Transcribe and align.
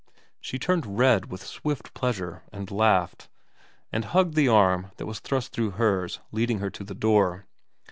She 0.39 0.57
turned 0.57 0.97
red 0.97 1.27
with 1.29 1.45
swift 1.45 1.93
pleasure, 1.93 2.41
and 2.51 2.71
laughed, 2.71 3.29
and 3.91 4.03
hugged 4.03 4.33
the 4.33 4.47
arm 4.47 4.89
that 4.97 5.05
was 5.05 5.19
thrust 5.19 5.53
through 5.53 5.73
hers 5.77 6.19
leading 6.31 6.57
her 6.57 6.71
to 6.71 6.83
the 6.83 6.95
door. 6.95 7.45